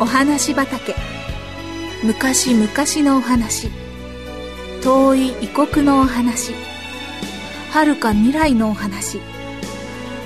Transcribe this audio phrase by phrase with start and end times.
[0.00, 0.94] お話畑。
[2.02, 2.68] 昔々
[3.04, 3.68] のお話。
[4.82, 6.54] 遠い異国のお話。
[7.70, 9.20] 遥か未来のお話。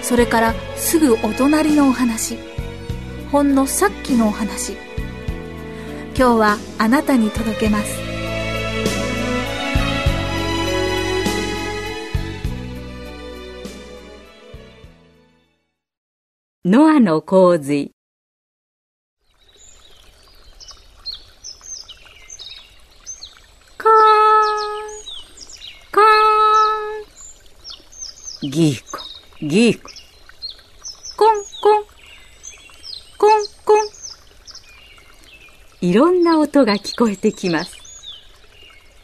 [0.00, 2.38] それからすぐお隣のお話。
[3.30, 4.72] ほんのさっきのお話。
[6.16, 8.08] 今日はあなたに届けます。
[16.64, 17.92] ノアの洪水
[23.78, 23.94] カーン
[25.92, 26.00] カ
[28.40, 28.98] ギーコ。
[29.44, 29.88] ギーコ。
[31.16, 31.84] コンコン。
[33.18, 33.30] コン
[33.64, 33.88] コン。
[35.80, 37.76] いろんな音が聞こえてきます。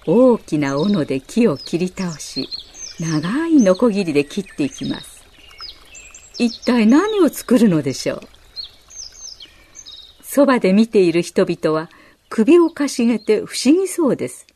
[0.06, 2.48] 大きな斧で木を切り倒し
[3.00, 5.24] 長いノコギリで切っていきます。
[6.38, 8.20] 一体何を作るのでしょう？
[10.22, 11.90] そばで見ている人々は
[12.28, 14.46] 首をかしげて不思議そうです。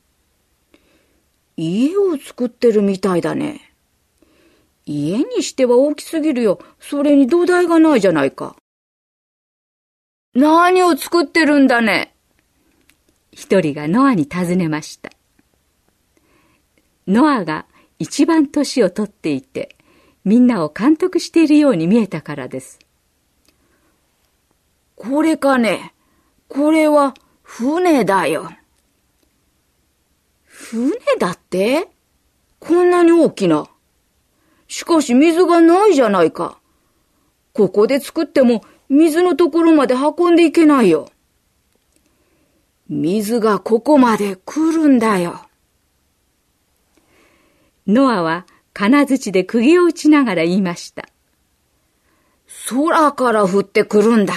[1.57, 3.68] 家を作ってるみたいだね。
[4.91, 6.59] 家にしては大きすぎるよ。
[6.81, 8.57] それに土台がないじゃないか。
[10.35, 12.15] 何を作ってるんだね。
[13.33, 15.11] 一人がノアに尋ねました。
[17.07, 17.67] ノアが
[17.99, 19.77] 一番年を取っていて、
[20.25, 22.79] みんなを監督しているように見えたからです。
[24.97, 25.93] これかね。
[26.49, 28.51] これは船だよ。
[30.45, 31.89] 船だって？
[32.59, 33.69] こんなに大きな。
[34.69, 36.59] しかし水がないじゃないか。
[37.53, 41.11] ここで作っても水のところまで運んでいけないよ。
[42.89, 45.41] 水がここまで来るんだよ。
[47.87, 51.09] ノアは金槌で釘を打ちながら言いました。
[52.69, 54.35] 空から降ってくるんだ。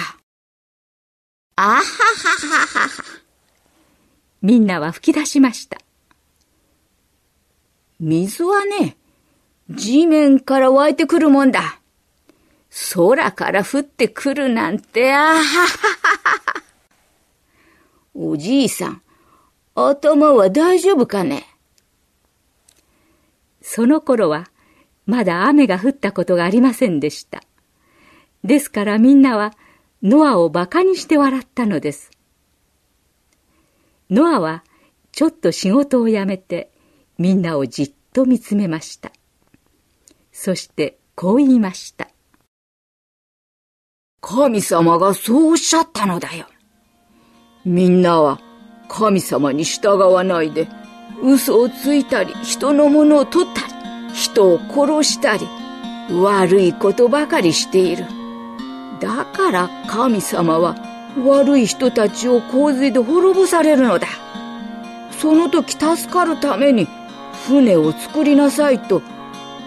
[1.56, 3.12] あはははは。
[4.40, 5.78] みんなは吹き出しました。
[8.00, 8.96] 水はね、
[9.74, 11.80] 地面から湧いてくるもんだ。
[12.94, 16.62] 空から降ってくるなんて、あははは。
[18.14, 19.02] おじいさん、
[19.74, 21.46] 頭は大丈夫かね？
[23.60, 24.50] その頃は、
[25.06, 27.42] まだ雨が降ったことがありませんでした。
[28.44, 29.54] ですからみんなは、
[30.02, 32.10] ノアを馬鹿にして笑ったのです。
[34.10, 34.64] ノアは、
[35.12, 36.70] ちょっと仕事を辞めて、
[37.18, 39.12] みんなをじっと見つめました。
[40.44, 42.08] そしてこう言いました。
[44.20, 46.46] 神様がそうおっしゃったのだよ。
[47.64, 48.40] みんなは
[48.88, 50.66] 神様に従わないで、
[51.22, 55.46] 嘘をついたり、人のものを取ったり、人を殺したり、
[56.10, 58.04] 悪いことばかりしている。
[59.00, 60.74] だから神様は
[61.24, 64.08] 悪い人たちを洪水で滅ぼされるのだ。
[65.20, 66.88] その時助かるために
[67.46, 69.02] 船を作りなさいと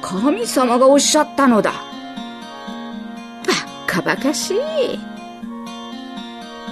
[0.05, 1.71] 神様がおっしゃったのだ。
[1.71, 1.81] ばっ
[3.87, 4.59] かばかしい。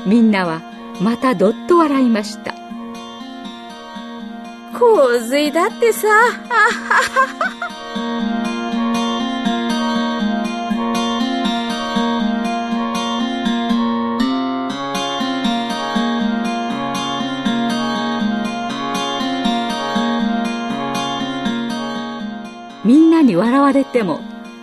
[0.05, 0.61] みんなは
[1.01, 2.53] またどっと笑いました。
[4.77, 6.29] 洪水だってさ、あは
[6.85, 7.62] はは。
[23.73, 24.21] われても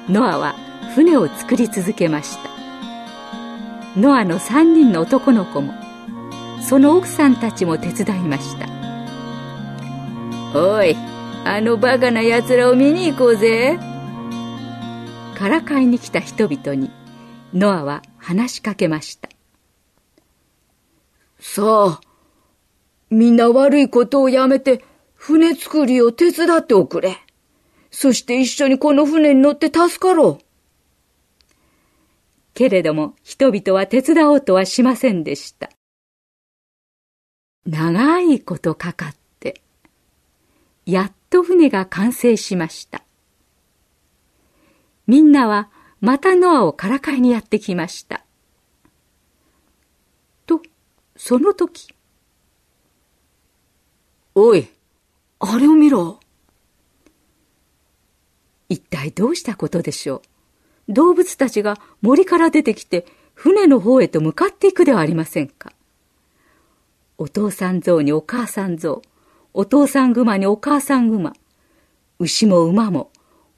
[0.09, 0.55] ノアは
[0.95, 2.51] 船を作り続けました。
[3.97, 5.75] ノアの3人の男の子も
[6.63, 8.69] その奥さんたちも手伝いました。
[10.55, 10.97] おい
[11.45, 13.79] あのバカな奴らを見に行こうぜ。
[15.37, 16.91] からかいに来た人々に
[17.53, 19.29] ノアは話しかけました。
[21.41, 22.01] さあ
[23.09, 24.85] みんな悪いことをやめて
[25.15, 27.17] 船作りを手伝っておくれ
[27.91, 30.45] そして一緒にこの船に乗って助かろう。
[32.55, 35.71] けれども人々は手伝おうとはしませんでした。
[37.67, 39.61] 長いことかかって、
[40.87, 43.03] やっと船が完成しました。
[45.07, 45.71] みんなは
[46.01, 48.25] またノアをからかいにやってきました。
[50.47, 50.63] と、
[51.17, 51.95] その時。
[54.35, 54.69] おい、
[55.41, 56.21] あれを見ろ。
[58.71, 60.23] 一体どうしたことでしょ
[60.89, 60.93] う？
[60.93, 65.73] 動物たちが森から出てきて船の方へと向かっていくではありませんか？
[67.19, 69.03] お父さん象にお母さん象、
[69.53, 71.35] お父さん熊にお母さん熊、
[72.19, 73.11] 牛も馬も、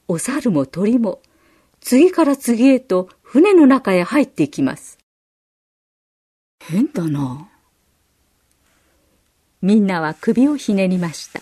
[0.09, 1.21] お猿も鳥も、
[1.81, 4.99] 次から次へと船の中へ入っていきます。
[6.61, 7.49] 変だな。
[9.61, 11.41] みんなは首をひねりました。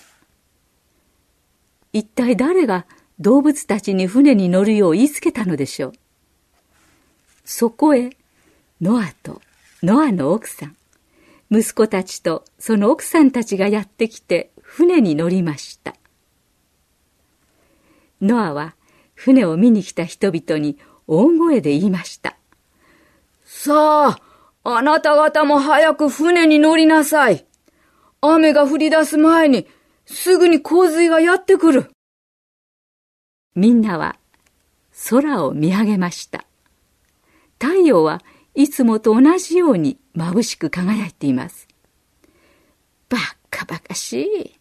[1.93, 2.85] 一体誰が
[3.21, 5.93] 動物たちに船に乗るよう言いつけたのでしょう。
[7.45, 8.11] そこへ、
[8.81, 9.43] ノアと
[9.83, 10.77] ノアの奥さん、
[11.51, 15.95] 息子たちとその奥さんたちがやってきて船に乗りました。
[18.23, 18.75] ノアは
[19.15, 22.37] 船を見に来た人々に大声で言いました。
[23.45, 24.19] さあ、
[24.65, 27.45] あなた方も早く船に乗りなさい。
[28.21, 29.67] 雨が降り出す前に
[30.07, 31.91] すぐに洪水がやってくる。
[33.55, 34.17] みんなは
[35.09, 36.45] 空を見上げました。
[37.59, 38.23] 太陽は
[38.55, 41.69] いつもと同じように眩しく輝いています。
[43.09, 43.19] バ
[43.51, 44.61] カバカしい。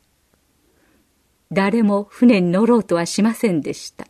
[1.52, 4.08] 誰も船に乗ろうとはしませんでした。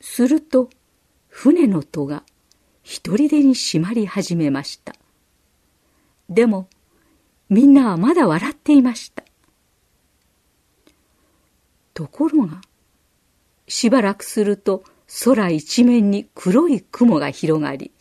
[0.00, 0.70] すると、
[1.28, 2.24] 船の戸が
[2.82, 4.94] 一人でに閉まり始めました。
[6.28, 6.68] でも、
[7.48, 9.24] みんなはまだ笑っていました。
[12.00, 12.62] ところが、
[13.68, 14.84] しばらくすると
[15.22, 17.92] 空一面に黒い雲が広がり、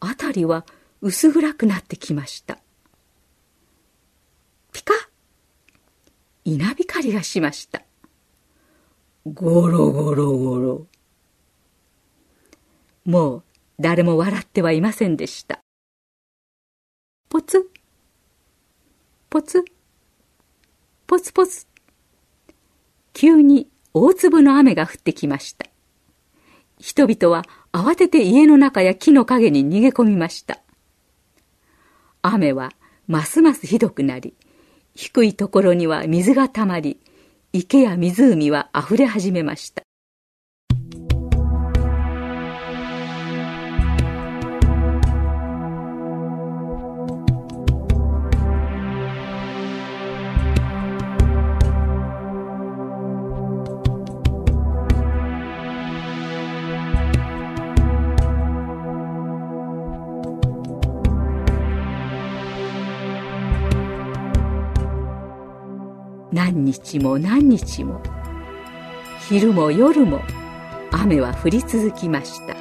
[0.00, 0.64] 辺りは
[1.02, 2.58] 薄暗くなってきました。
[4.72, 4.94] ピカ
[6.46, 7.82] 稲光がしました。
[9.26, 10.86] ゴロゴロゴロ。
[13.04, 13.42] もう
[13.78, 15.60] 誰も笑ってはいませんでした。
[17.28, 17.70] ポツ
[19.28, 19.62] ポツ
[21.06, 21.68] ポツポツ
[23.12, 25.66] 急に大粒の雨が降ってきました。
[26.78, 30.60] 人々は慌てて家の中や木の陰に逃げ込みました。
[32.22, 32.72] 雨は
[33.06, 34.34] ますますひどくなり、
[34.94, 37.00] 低いところには水が溜まり、
[37.52, 39.87] 池や湖は溢れ始めました。
[66.32, 68.00] 何日も何日も。
[69.28, 70.20] 昼も夜も
[70.90, 72.56] 雨は降り続きました。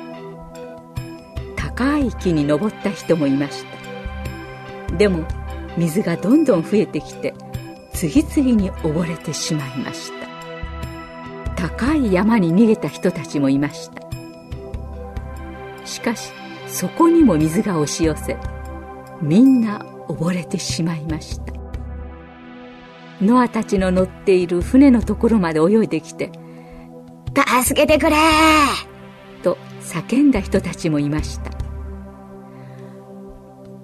[1.55, 3.65] 高い木に登った人もいまし
[4.89, 4.95] た。
[4.97, 5.25] でも
[5.77, 7.33] 水がどんどん増えてきて
[7.93, 10.27] 次々に溺れてしまいました。
[11.55, 14.07] 高い山に逃げた人たちもいました。
[15.85, 16.31] しかし
[16.67, 18.37] そこにも水が押し寄せ
[19.21, 21.56] みんな溺れてしまいました。
[23.21, 26.31] ノアたちの乗っている船のところまで泳いできて、
[27.63, 28.15] 助けてくれ
[29.43, 31.51] と叫んだ人たちもいました。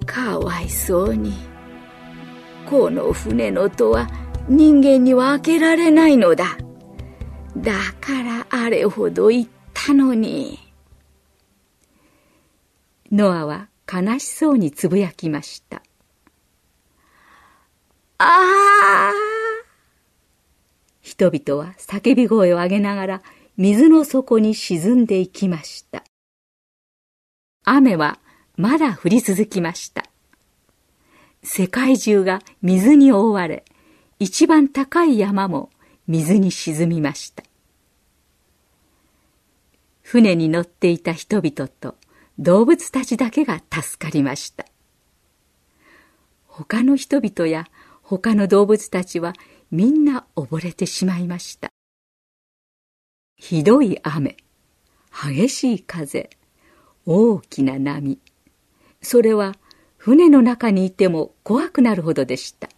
[0.06, 1.34] かわいそうに。
[2.66, 4.08] この船の戸は
[4.48, 6.56] 人間には開けられないのだ。
[7.56, 10.58] だからあれほど言ったのに。
[13.12, 15.83] ノアは悲しそうにつぶやきました。
[18.26, 19.12] ああ
[21.02, 23.22] 人々は叫び声を上げながら
[23.58, 26.04] 水の底に沈んでいきました。
[27.64, 28.18] 雨は
[28.56, 30.04] まだ降り続きました。
[31.42, 33.64] 世界中が水に覆われ、
[34.18, 35.68] 一番高い山も
[36.06, 37.42] 水に沈みました。
[40.00, 41.96] 船に乗っていた人々と
[42.38, 44.64] 動物たちだけが助かりました。
[46.46, 47.66] 他の人々や
[48.04, 49.32] 他の動物たちは
[49.70, 51.70] みんな溺れてしまいました。
[53.36, 54.36] ひどい雨、
[55.10, 56.28] 激しい風、
[57.06, 58.20] 大きな波。
[59.00, 59.56] それは
[59.96, 62.68] 船の中にいても怖くなるほどでした。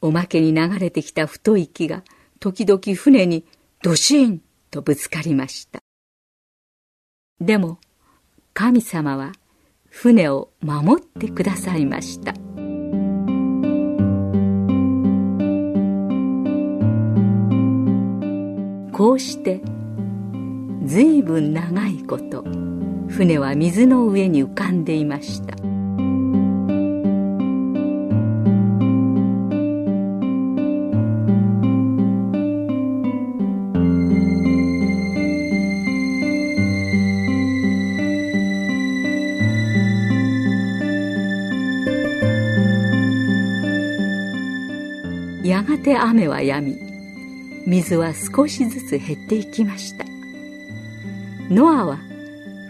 [0.00, 2.04] おまけに流れてきた太い木が
[2.38, 3.44] 時々船に
[3.82, 5.80] ドシンとぶつかりました。
[7.40, 7.78] でも
[8.54, 9.32] 神様は
[9.88, 12.51] 船を守ってくださいました。
[19.02, 19.60] こうして
[20.84, 22.44] ずいぶん長いこと
[23.08, 25.56] 船は水の上に浮かんでいました。
[45.44, 46.81] やがて雨は止み
[47.72, 50.04] 水は少しずつ減っていきました。
[51.48, 51.98] ノアは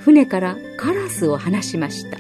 [0.05, 2.19] 船からカラスを放しました。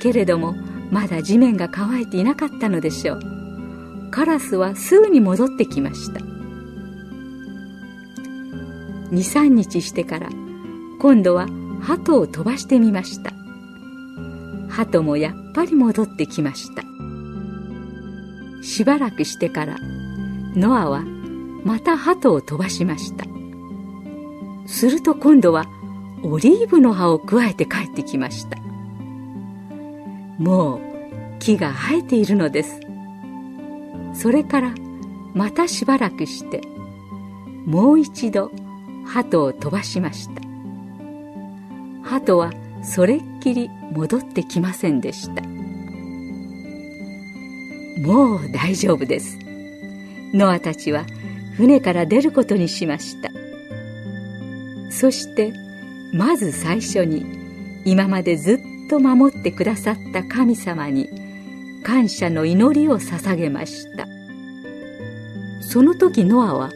[0.00, 0.54] けれども
[0.90, 3.20] まだ地面が乾いていなかったのでしょう。
[4.10, 6.20] カラスはすぐに戻ってきました。
[9.10, 10.30] 23日してから
[10.98, 11.46] 今度は
[11.82, 13.34] 鳩を飛ばしてみました。
[14.70, 16.84] 鳩もやっぱり戻ってきました。
[18.62, 19.76] しばらくしてから
[20.56, 21.04] ノアは
[21.64, 23.24] また鳩を飛ばしました。
[24.66, 25.66] すると今度は
[26.22, 28.58] オリーブの葉をくわえて帰ってきました。
[30.38, 30.80] もう
[31.38, 32.80] 木が生えているのです。
[34.14, 34.74] それから
[35.34, 36.60] またしばらくして
[37.66, 38.52] もう一度
[39.06, 40.42] 鳩を飛ばしました。
[42.02, 42.52] 鳩は
[42.82, 45.42] それっきり戻ってきませんでした。
[48.00, 49.38] もう大丈夫です。
[50.34, 51.06] ノアたちは
[51.56, 53.30] 船から出ることにしました。
[54.90, 55.52] そして
[56.12, 57.24] まず最初に
[57.84, 58.58] 今までずっ
[58.88, 61.08] と守ってくださった神様に
[61.84, 64.06] 感謝の祈りを捧げました。
[65.60, 66.70] その時ノアは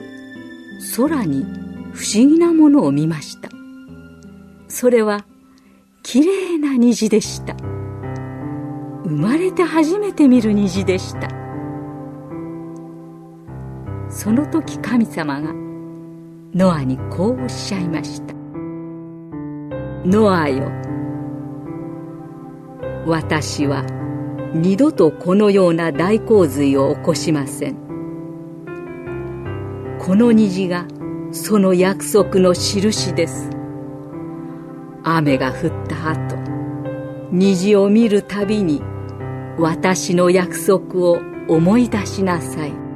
[0.96, 1.44] 空に
[1.92, 3.48] 不思議なものを見ました。
[4.68, 5.24] それは
[6.02, 7.54] きれいな虹でした。
[9.04, 11.37] 生まれて初めて見る虹でした。
[14.18, 15.52] その時神様が
[16.52, 18.34] ノアにこうおっしゃいました。
[20.04, 20.64] ノアよ
[23.06, 23.84] 私は
[24.54, 27.76] 二度とこのような大洪水を起こしません。
[30.00, 30.88] この虹が
[31.30, 33.48] その約束の印です。
[35.04, 36.34] 雨が降った後
[37.30, 38.82] 虹を見るたびに
[39.60, 42.87] 私の約束を思い出しなさい。